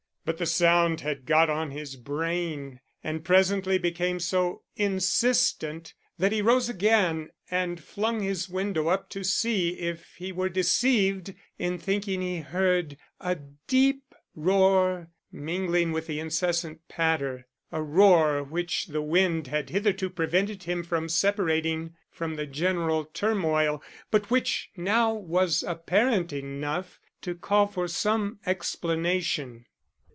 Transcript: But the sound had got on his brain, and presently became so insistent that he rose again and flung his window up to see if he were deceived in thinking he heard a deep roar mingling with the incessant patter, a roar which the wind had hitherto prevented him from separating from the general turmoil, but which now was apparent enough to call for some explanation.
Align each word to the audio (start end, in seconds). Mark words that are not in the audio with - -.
But 0.23 0.37
the 0.37 0.45
sound 0.45 1.01
had 1.01 1.25
got 1.25 1.49
on 1.49 1.71
his 1.71 1.95
brain, 1.95 2.79
and 3.03 3.23
presently 3.25 3.79
became 3.79 4.19
so 4.19 4.61
insistent 4.75 5.95
that 6.19 6.31
he 6.31 6.43
rose 6.43 6.69
again 6.69 7.31
and 7.49 7.83
flung 7.83 8.19
his 8.21 8.47
window 8.47 8.89
up 8.89 9.09
to 9.09 9.23
see 9.23 9.69
if 9.79 10.13
he 10.17 10.31
were 10.31 10.47
deceived 10.47 11.33
in 11.57 11.79
thinking 11.79 12.21
he 12.21 12.37
heard 12.37 12.97
a 13.19 13.33
deep 13.65 14.13
roar 14.35 15.09
mingling 15.31 15.91
with 15.91 16.05
the 16.05 16.19
incessant 16.19 16.87
patter, 16.87 17.47
a 17.71 17.81
roar 17.81 18.43
which 18.43 18.85
the 18.87 19.01
wind 19.01 19.47
had 19.47 19.71
hitherto 19.71 20.07
prevented 20.07 20.63
him 20.63 20.83
from 20.83 21.09
separating 21.09 21.95
from 22.11 22.35
the 22.35 22.45
general 22.45 23.05
turmoil, 23.05 23.81
but 24.11 24.29
which 24.29 24.69
now 24.77 25.11
was 25.15 25.63
apparent 25.63 26.31
enough 26.31 26.99
to 27.21 27.33
call 27.33 27.65
for 27.65 27.87
some 27.87 28.37
explanation. 28.45 29.65